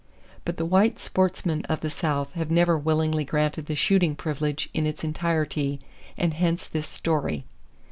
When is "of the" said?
1.65-1.91